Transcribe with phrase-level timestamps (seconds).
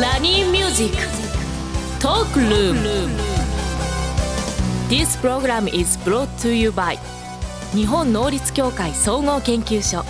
[0.00, 2.80] ラニーミュージックトークルーム
[4.88, 6.98] This program is brought to you by
[7.76, 10.04] 日本能率協会総合研究所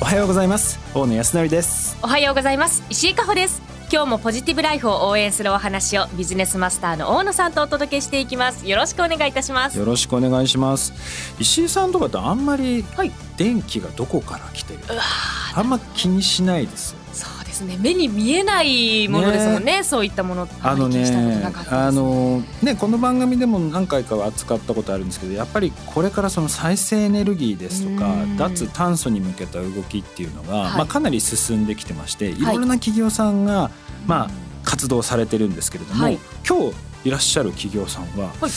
[0.00, 0.78] おはようございます。
[0.94, 1.96] 大野泰敬です。
[2.02, 2.82] おはようございます。
[2.90, 3.60] 石井加穂です。
[3.92, 8.68] 今日もポジティブライフを応援するお話をビジネスマスターの大野さんとお届けしていきます。
[8.68, 9.78] よろしくお願いいたします。
[9.78, 10.92] よろしくお願いします。
[11.38, 13.10] 石井さんとかってあんまりはい。
[13.36, 14.80] 電気がどこから来てる
[15.54, 28.36] あんま気にしないですそうですね目に見えないものですもんねそういったものあのねあのねこの番組でも何回かは扱ったことあるんですけどやっぱりこれからその再生エネルギーですとかうん。
[28.36, 30.78] 脱炭素に向けた動きっていうのが、はい。
[30.78, 33.70] まあ、かなり進んできてましていろいろな企業さんが、
[34.06, 34.30] まあ、
[34.64, 36.18] 活動されてるんですけれども、はい。
[36.48, 38.50] 今日いらっしゃる企業さんは、はい。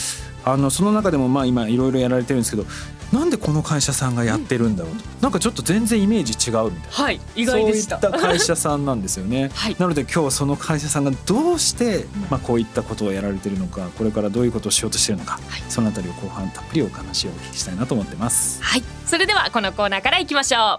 [0.46, 2.66] あのその中でもまあ今いろいろやられてるんですけど
[3.14, 6.94] なんでこの会社さんがやってるんだろうと、なんかちょっと全然イメージ違うみたいな。
[6.94, 8.02] はい意外でした。
[8.02, 9.52] そういった会社さんなんですよね。
[9.54, 15.64] は いなので今日その会社さんがどうして、まあ、こういったことをやられてるのかこれからどういうことをしようとしてるのか、はい。
[15.70, 18.58] そのあたりを後半たっぷりお話をお聞きしたいなと思ってます。
[18.64, 18.84] はい。
[19.06, 20.78] それではこのコーナーからいきましょ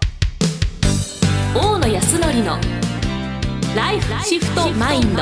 [1.55, 1.57] う。
[1.57, 2.59] 大野康則の
[3.77, 5.21] ライフシフトマインド。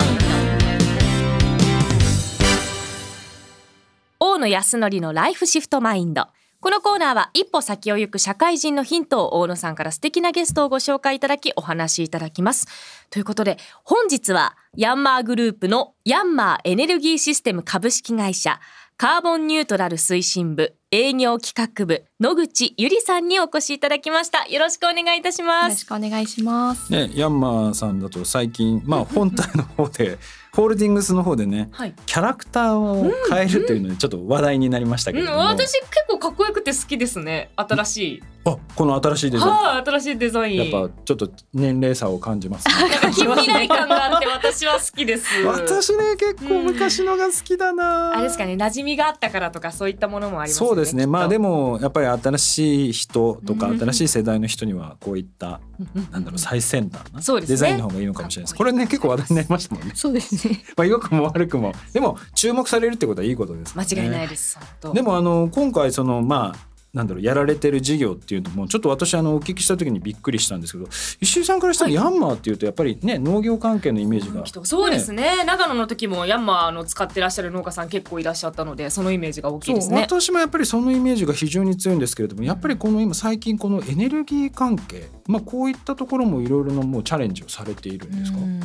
[4.19, 6.27] 大野康則のライフシフトマインド
[6.64, 12.67] このコーナーは一歩先を行く社会人のヒントを大野さんから素敵なゲストをご紹介いただきお話しいただきます。
[13.09, 18.61] ということで本日はヤンマーグループのヤンマーエネルギーシステム株式会社
[18.95, 24.47] カーボンニュートラル推進部営業企画部野口ゆりさんにお越しいただきました。
[24.47, 25.86] よろしくお願いいたしよろします。
[25.86, 26.89] くお願いします。
[26.89, 30.17] ね、ヤンマーさんだと最近、まあ、本体の方で
[30.55, 31.93] ホールディングスの方でねはい。
[32.05, 37.49] キャラクターを変えるというのでちょっと話題になりましたけうん、れども、私結構かっこよくて好きですね。
[37.55, 38.23] 新しい。
[38.45, 40.71] あこの新しいデザイン、はい、新しいデザイン。
[40.71, 45.25] やっぱちょっと年齢差を感じます、ね、 なんか近未来感があって私は好きです。
[45.43, 50.69] 私ね結構昔のが好きだな、あれですかね、馴染みがあったからとかそういったものもありますよね。
[50.69, 55.61] そうですねまあでも、もやっぱり新しい人とかうん新しい世代の人にはこういった
[56.11, 58.55] なんだろう最先端なそうですねデザインの方がいいのかもしれないです。
[58.55, 59.94] これね結構話題になりましたもんね。
[59.95, 60.42] そうですね。
[60.77, 63.77] まあ良くも悪くもでも注目されるってことはいいことです、。
[63.77, 64.57] 間違いないいです。
[64.93, 70.87] でもあの今回そのまあなんだろうやられてる事業っていうのもちょっと私あのお聞きした時にびっくりしたんですけど
[71.21, 80.03] 石井さんからしたらヤンマーっていうとやっぱりね農業関係のイメージが、そうですね長野の時もヤンマーの使ってらっしゃる農家さん結構いらっしゃったのでそのイメージが大きいですそうね。
[80.03, 88.37] 私もやっぱりそのイメージが非常に強いんですけれどもやっぱりこの今最近このエネルギー関係、まあ、こういったところもいろいろなもうチャレンジをされているんですか？
[88.37, 88.59] うん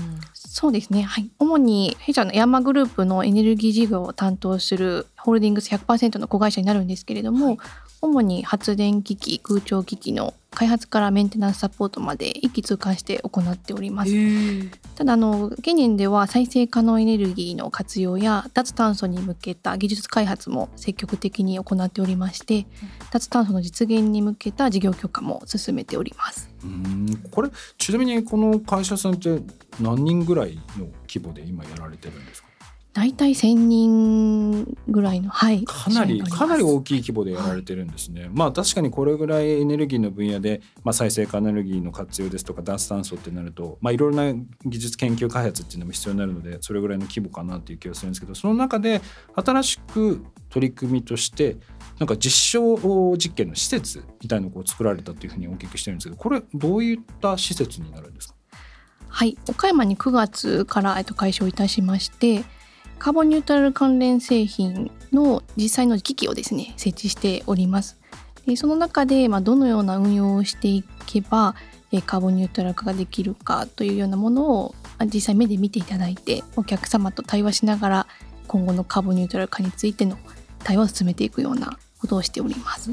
[0.50, 1.03] そうですね。
[1.03, 1.31] はい。
[1.38, 7.59] 主に弊社のヤンマーグループのエネルギー事業を担当するホールディングス100%の子会社になるんですけれども、
[8.00, 14.10] 主に発電機器、空調機器の開発からメンテナンスサポートまで一気通貫して行っております。
[14.96, 22.66] ただあの現年では再生可能エネルギーの活用や脱炭素に向けた技術開発も積極的に行っておりまして、
[23.12, 26.50] 脱炭素の実現に向けた事業許可も進めております。
[26.64, 29.40] うーんこれちなみにこの会社さんって
[29.80, 32.48] 何人ぐらいの規模で今やられてるんですか？
[32.98, 35.62] 大体1000人ぐらいのはい。
[35.64, 38.28] かなりかなり大きい規模でやられてるんですね。
[38.32, 49.00] まあ確かにこれぐらいエネルギーの分野で、まあ、再生可能エネルギーの活用ですとか脱炭素ってなると、まあ、いろいろな技術研究開発っていうのも必要になるのでそれぐらいの規模かなっていう気がするんですけどその中で
[49.37, 51.56] 新しく取り組みとして
[52.00, 58.34] なんか実証実験の施設みたいなのを作られたっていうふうにお聞きしてるんですけどこれどういった施設になるんですか？
[59.10, 59.38] はい。
[59.48, 62.44] 岡山に9月からえっと開所いたしまして
[62.98, 67.97] カーボンニュートラル関連製品の実際の機器をですね設置しております
[68.47, 71.54] でその中で、まあ、どのような運用をしていけば
[72.04, 74.75] カーボンニュートラル化ができるかというようなものを
[75.06, 78.06] 実際目で見ていただいてお客様と対話しながら
[78.47, 80.19] 今後のカーボンニュートラル化についての
[80.64, 82.91] 対話を進めていくようなことをしております。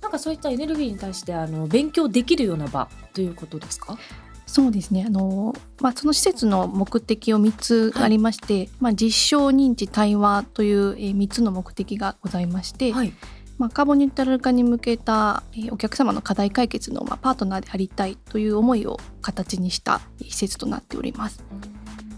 [0.00, 3.98] なんかそういったエネルギーに対してあの勉強できるような場ということですか？
[4.48, 13.12] そうですねあの、まあ、その施設の目的を3つありまして、まあ、実証認知対話というえー3つの目的がございまして、はい。
[13.58, 21.44] まあ、カーボンニュートラル化に向けたえーお客様の課題解決のまあパートナーでありたいという思いを形にしたえー施設となっております。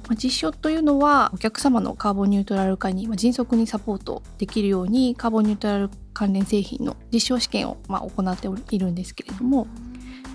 [0.09, 9.67] まあ、実証というのはお客様のカーボンニュートラル化にまあ迅速にサポートできるようにカーボンニュートラル関連製品の実証試験をまあ行っているんですけれども、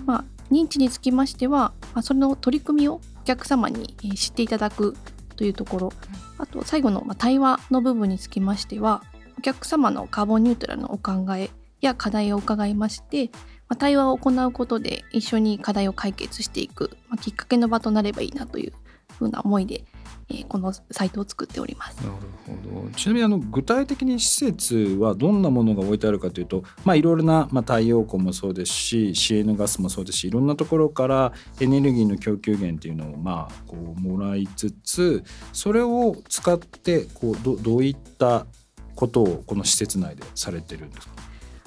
[0.06, 4.96] まあ、認知につきましては、まあ、その取り組みをお客様にえー知っていただく
[5.36, 5.92] というところ
[6.38, 9.02] あと最後のまあ対話の部分につきましては
[9.38, 11.50] お客様のカーボンニュートラルのお考え
[11.80, 13.30] や課題を伺いまして
[13.68, 18.72] まあ、対話を行うことで一緒に課題を解決していく、まあ、きっかけの場となればいいなという
[19.18, 19.84] ふうな思いで、
[20.28, 21.96] えー、このサイトを作っております。
[21.98, 22.10] なる
[22.46, 38.46] ほどちなみにあの具体的に施設はどんなものが置いてあるかというと、まあ、いろいろな、まあ、太陽光もそうですし CN ガスもそうですしいろんなところからエネルギーの供給源っていうのをまあこうもらいつつそれを使ってこうどどういった
[38.94, 41.14] ことをこの施設内でされてるんですか？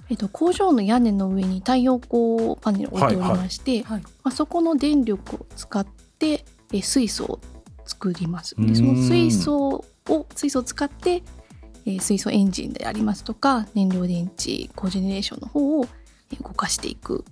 [0.09, 7.39] えっと、工場の屋根の上に太陽光パネルを置いておりまして、はいはい、まあ、そこの電力を使ってえ水素を
[7.89, 8.55] 作ります。
[8.55, 11.23] でその水素を水素を使って、
[11.85, 15.87] えー、水素エンジンでありますとか燃料電池コージェネレーションの方を
[16.41, 17.25] 動かしていく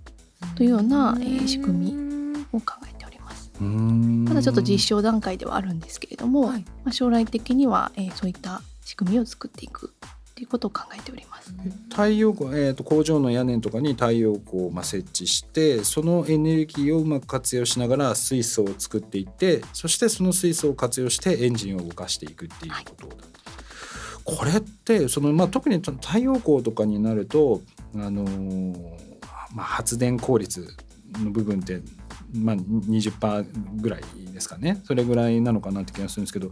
[0.56, 3.52] というような、えー、仕組みを考えております。
[3.62, 9.94] まだちょっと実証段階ではあるんですけれども、はい、まあ、将来的には、えー、そういった仕組みを作っていく
[10.38, 11.52] ということを考えております。
[11.90, 27.64] 太陽光、えーと、工場の屋根とかに太陽光をまあ設置してそのエネルギーをうまく活用しながら水素を作っていってそしてその水素を活用してエンジンを動かしていくっていうことだ、はい、これってその、まあ、特に太陽光とかになると、
[27.96, 28.76] あのー、
[29.56, 30.68] まあ、発電効率
[31.14, 31.82] の部分って
[32.34, 34.02] まあ、20%ぐらい
[34.34, 34.82] ですかね。
[34.84, 36.52] それぐらいなのかなって気がするんですけど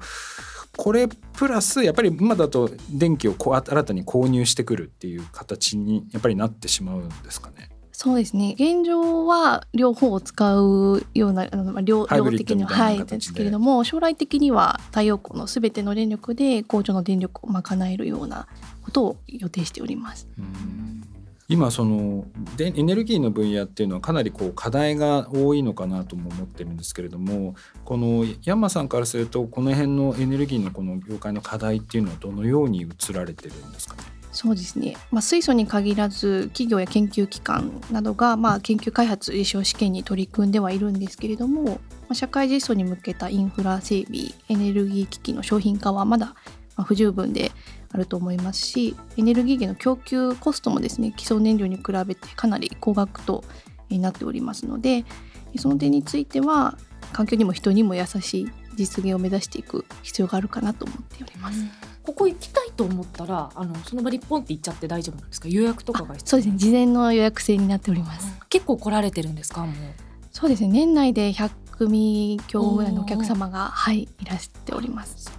[0.78, 7.70] これプラスやっぱり今だと電気をこう新たに購入してくるっていう形にやっぱりなってしまうんですかね。
[7.92, 18.48] そうですね現状は両方を使うようなあの両両的にははいですけれども将来的には太陽光のすべての電力で工場の電力を賄えるような
[18.84, 20.28] ことを予定しております。
[20.38, 21.15] うん
[21.48, 22.26] 今その
[22.58, 34.04] でエネルギーの分野っていうのはかなりこう課題が多いのかなとも思ってるんですけれどもこのヤンマさんからするとこの辺のエネルギーのこの業界の課題っていうのはどのように移られてるんですかね？
[34.32, 46.36] そうですね、まあ、水素に限らず企業や研究機関などが、まあ、研究開発実証試験に取り組んではいるんですけれども、まあ、社会実装に向けたインフラ整備エネルギー機器の商品化はまだ
[46.84, 47.52] 不十分で
[47.96, 53.44] あると思いますしエネルギー源の供給コストもですね基礎燃料に比べてかなり高額と
[53.90, 55.06] なっておりますので
[55.58, 56.78] その点については
[57.14, 61.64] 環境にも人にも優しい実現を目指していく必要があるかなと思っております。
[62.04, 65.48] ここ行きたいと思ったらあのその場にポンって行っちゃって大丈夫なんですか？
[65.48, 66.58] 予約とかがそうですね。
[66.58, 69.66] 事前の予約制になっております、結構来られてるんですか？
[69.66, 69.76] もう。
[70.32, 70.68] そうですね。
[70.68, 75.32] 年内で100組強ぐらいのお客様がはいいらしております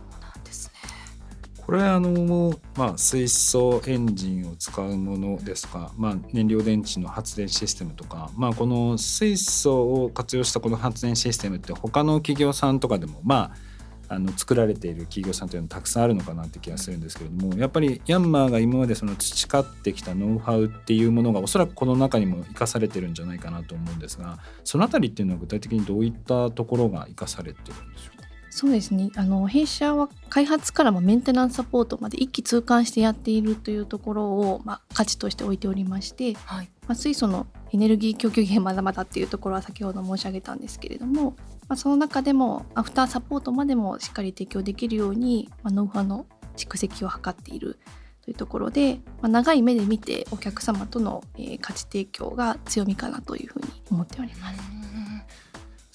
[1.66, 13.76] これあの、まあ、水素エンジンを使うものですか、まあ、燃料電池の発電システムとか、まあ、この水素を活用したこの発電システムって他の企業さんとかでもまあ
[14.08, 28.15] あの作られている企業さんというのはたくさんあるのかなって気がするんですけれどもやっぱりヤンマーが今までその培ってきたノウハウっていうものがおそらくこの中にも生かされてるんじゃないかなと思うんですがその辺りっていうのは具体的にどういったところが生かされてるんでしょう
[28.56, 29.10] そうですね。
[29.16, 41.36] あの弊社は開発からもメンテナンスサポートまで一気通貫してやっているというところを、まあ、価値として置いておりまして、はい、まあ、水素のエネルギー供給源まだまだっていうところは先ほど申し上げたんですけれども、
[41.68, 46.24] まあ、その中でもアフターサポートまでもしっかり提供できるように、まあ、ノウハウの
[46.56, 47.78] 蓄積を図っている
[48.22, 54.85] というところで、まあ、長い目で見てお客様との、えー、価値提供が強みかなというふうに思っております。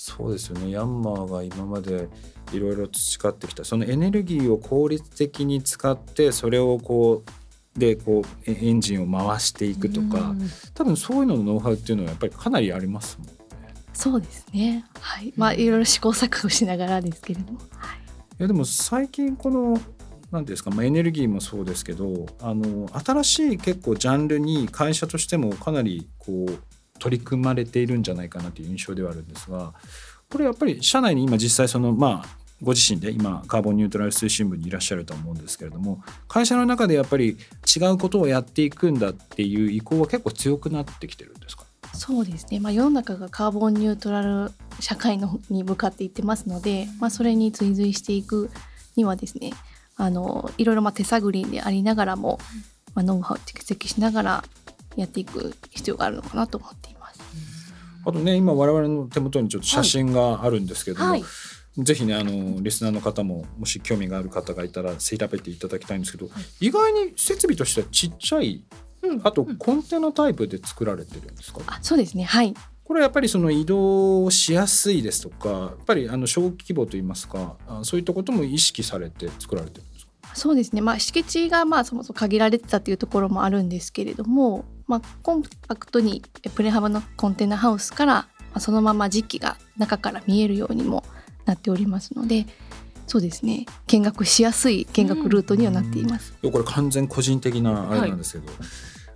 [0.04, 2.10] そうですよねヤンマーが今まで
[2.52, 10.36] いろいろ培ってきたそのエネルギーを効率的に使ってそれをこうでこうエンジンを回していくとか、
[10.74, 13.34] 多分そういうののノウハウっていうのはやっぱりかなりありますもんね。
[13.94, 14.84] そうですね。
[15.00, 15.34] はい。
[15.38, 17.60] まあいろいろ試行錯誤しながらですけれども。
[17.70, 18.02] はい、い
[18.40, 19.80] やでも最近この
[20.32, 26.71] 何ですか、まあ、エネルギーもそうですけどあの新しい結構ジャンルに会社としてもかなりこう
[27.02, 29.74] 取り組まれているんじゃないかなという印象ではあるんですが
[30.30, 37.38] これやっぱり社内に今実際そのまあご自身で今カーボンニュートラル推進部にいらっしゃると思うんですけれども会社の中でやっぱり
[37.76, 41.66] 違うことをやっていくんだっていう意向は結構強くなってきてるんですか？
[41.94, 48.52] そうですね、まあ、世の中がカーボンニュートラル社会のに向かっていってますので、まあ、それに追随していく
[48.96, 49.52] にはですね
[49.98, 52.40] あのいろいろまあ手探りでありながらも、
[52.96, 54.44] まあ、ノウハウを蓄積しながら
[54.96, 57.22] やっていく必要があるのかなと思っています。
[58.06, 61.22] あとね今我々の手元にちょっと写真があるんですけども、はい。
[61.22, 61.30] はい
[61.78, 68.66] ぜひねあのリスナーの方ももし興味がある方がいたら調べていただきたいんですけど、はい、意外に設備としてはちっちゃい、
[69.04, 72.26] うん、あとコンテナタイプで作られてるんですか、あそうですね。
[72.26, 72.54] はい。
[72.84, 80.12] これやっぱりその移動しやすいですとかやっぱりあの小規模といいますかそういったことも意識されて作られてるんですか？
[80.36, 80.82] そうですね。
[80.82, 86.22] まあ敷地がまあそもそも限られてたっていうところもあるんですけれどもまあ、コンパクトに
[86.54, 88.28] プレハブのコンテナハウスから
[88.60, 91.06] そのまま時期が中から見えるようにも
[91.46, 92.46] なっておりますので
[93.08, 93.66] そうですね。
[93.88, 96.34] 見学しやすい見学ルートにはなっています。
[96.44, 98.18] うん、これ完全個人的なあれなん。
[98.18, 98.56] ですけど、はい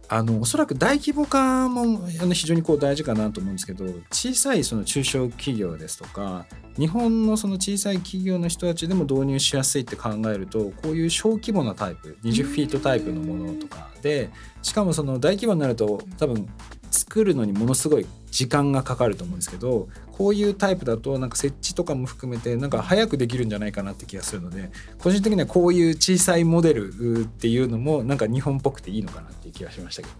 [0.07, 6.45] あのおそらく大規模化も非常にこう大事かなと思うんですけど小さいその中小企業ですとか
[6.77, 14.29] 日本のその小さい企業の人たちでも導入しやすいって考えるとこういう小規模なタイプ20フィートタイプのものとかで
[14.61, 16.47] しかもその大規模になると多分
[16.95, 30.13] 作るのにものすごい時間がかかると思うんですけどこういうタイプだとなんか設置とかも含めてなんか早くできるんじゃないかなって気がするので個人的にはこういう小さいモデルっていうのもなんか日本っぽくていいのかなっていう気がしましたけど。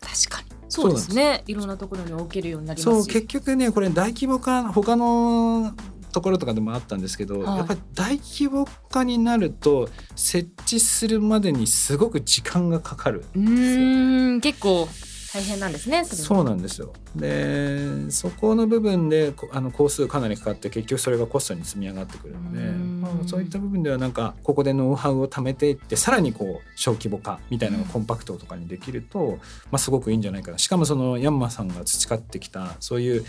[0.00, 0.48] 確かに。
[0.68, 1.14] そうです。
[1.14, 1.42] ね。
[1.46, 5.74] いろんなところに置けるようになりますそう結局ねこれ大規模化他の
[6.12, 14.88] ところとかでもあったんですけど、はい、やっぱり大規模化になると設置するまでにすごく時間がかかるうん結構
[15.32, 16.92] 大変なんですねそうなんですよ。
[17.14, 29.38] でそこの部分であの工数かなりかかって結局それがコストに積み上がってくるので、まあ、そういった部分ではなんかここでノウハウを貯めていってさらにこう小規模化みたいなのがコンパクトとかにできると、
[29.70, 30.58] まあ、すごくいいんじゃないかな。
[30.58, 33.24] しかもそのヤンマさんが培ってきたそういう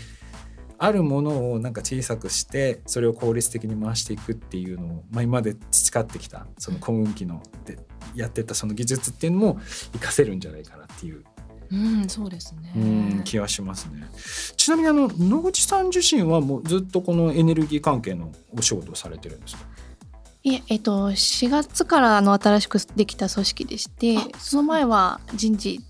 [0.82, 7.78] あるものをなんか小さくしてそれを効率的に回していくっていうのを、まあ、今まで培ってきたその小運機ので
[8.14, 9.54] やってたその技術っていうのも
[9.92, 11.22] 活かせるんじゃないかなっていう
[11.72, 12.72] うん、そうですね。
[12.74, 14.08] うん、気はしますね。
[14.56, 19.64] ちなみにあの野口さん自身はもうずっとこのエネルギー関係のお仕事をされてるんですか？
[20.42, 25.80] いえ、えっと4月からあの新しくできた組織でして、その前は人事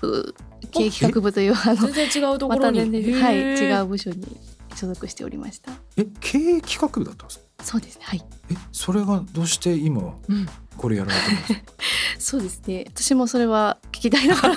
[0.00, 0.34] 部
[0.70, 2.80] 経営企画部というあの全然違うところに、
[3.12, 4.36] はい違う部署に
[4.76, 5.72] 所属しておりました。
[5.96, 7.64] え、経営企画部だったんですか？
[7.64, 8.04] そうですね。
[8.04, 8.24] はい。
[8.50, 10.14] え、それがどうして今、
[10.76, 11.60] これやられてるんですか？
[12.18, 12.84] そうですね。
[12.88, 14.50] 私もそれは聞きたいな 本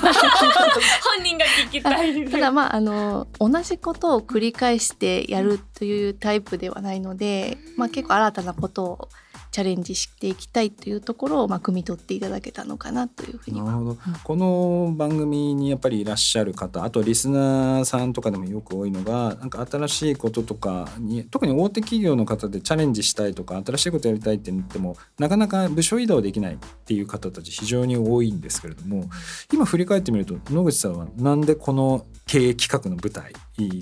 [1.24, 2.30] 人が聞きたい。
[2.30, 9.10] ただまああの同じことを繰り返してやるというタイプではないので、まあ結構新たなことを
[9.52, 29.10] チャレンジしていきたいというところをまあ汲み取っていただけたのかなというふうになるほど、うん、この番組にやっぱりいらっしゃる方あとリスナーさんとかでもよく多いのがなんか新しいこととかに特に大手企業の方でチャレンジしたいとか新しいことやりたいって言ってもなかなか部署移動できないっていう方たち非常に多いんですけれども
[29.52, 33.34] 今振り返ってみると野口さんはなんでこの経営企画の舞台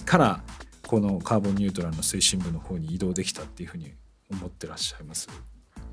[0.06, 0.44] から
[0.88, 3.94] このカーボンニュートラルの推進部の方に移動できたっていうふうに
[4.32, 5.28] 思ってらっしゃいます？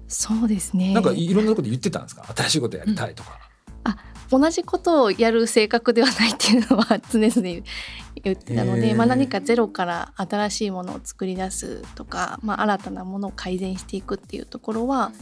[0.09, 0.93] そうですね。
[0.95, 2.25] なんかいろんなこと言ってたんですか？
[2.37, 3.39] 新しいことやりたいとか、
[3.85, 3.97] うん、あ
[4.31, 7.65] 同じことをやる性格ではないっていうのは常々
[8.23, 15.13] 言ってたので、まあ、何かゼロから新しいものを作り出すとか、まあ、新たなものを改善していくっていうところは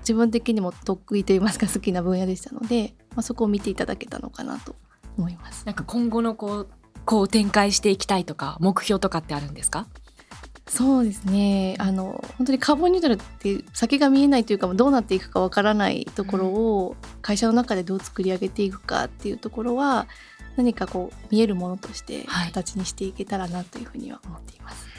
[0.00, 4.74] 自分的にも得意といいますか好きな分野でしたので、まあ、そこを見ていただけたのかなと
[5.18, 5.64] 思います。
[5.66, 6.68] なんか今後のこう
[7.04, 9.86] こう展開していきたいとか目標とかってあるんですか？
[10.74, 11.76] そうですね。
[11.78, 20.06] あの本当にカーボンニュートラルって先が見えないというかどうなっていくかわからないところを会社の中でどう作り上げていくかっていうところは
[20.56, 24.82] 何かこう見えるものとして形にしていけたらなというふうには思っています。
[24.84, 24.92] はい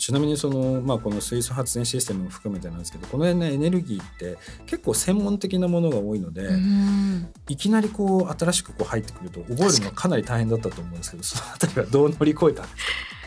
[0.00, 6.48] ちなみにその、まあ、この水素発電システムも含めてなんですけどこの辺のエネルギーって結構専門的なものが多いので
[7.50, 13.19] いきなりこう新しくこう入ってくると覚えるのがかなり大変だったと思うんですけどその辺りはどう乗り越えたんですか？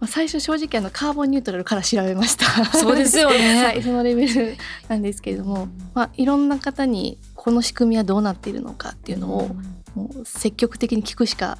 [0.00, 2.64] まあ、最初正直あのカーボンニュートラルから調べました。
[2.64, 4.56] そうですよね、 はい、そのレベル
[4.88, 9.54] なんですけれども、まあ、いろんな方にこの仕組みはどうなっているのかっていうのを、
[9.94, 11.58] もう積極的に聞くしか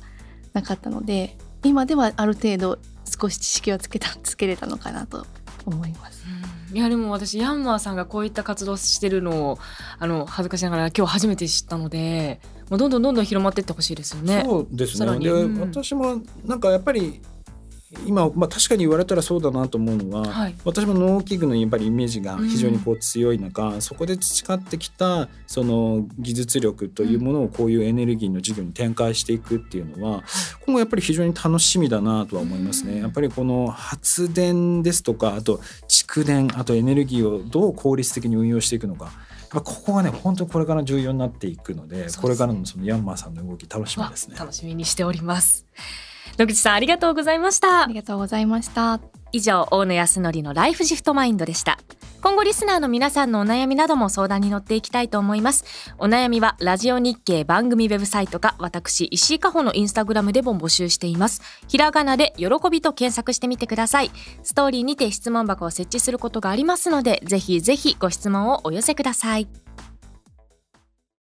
[0.55, 5.27] なかったので今ではある程度少し知識はつけたつけれたのかなと
[5.67, 6.25] 思います。
[6.73, 9.59] いやでも私ヤンマーさんがこういった活動してるのを
[9.99, 14.45] あの恥ずかしながら今日初めて知ったのでもうどんどんどんどん広まっていってほしいですよね。
[14.47, 15.19] そうですね。
[15.19, 17.21] で、うん、私もなんかやっぱり
[18.07, 30.23] 今、まあ、確かに言われたらそうだなと思うのは、はい、私も農機具のやっぱりイメージが非常にこう強い中、うん、そこで培ってきたその技術力というものをこういうエネルギーの事業に展開していくっていうのは、
[30.65, 33.01] 今後やっぱり非常に楽しみだなとは思いますね。
[33.01, 39.11] やっぱりこの発電ですとかあと蓄電あとエネルギーをどう効率的に運用していくのか。
[39.53, 44.37] ここがね本当にこれから重要になっていくので、ね、これからのそのヤンマーさんの動き楽しみですね。
[44.39, 45.67] 楽しみにしております。
[46.39, 47.85] 野口さんありがとうございました。
[47.85, 49.01] ありがとうございました。
[49.33, 51.79] 以上大野康則のライフシフトマインドでした。
[52.23, 55.95] 今後リスナーの皆さんのお悩みなども相談に乗っていきたいと思います。
[55.99, 61.41] お悩みはラジオ日経番組ウェブサイトか私石井加穂のインスタグラムでも募集しています。
[61.69, 64.11] ひらがなで喜びと検索してみてください。
[64.43, 69.49] ストーリーにて質問箱を設置することがありますのでぜひぜひご質問をお寄せください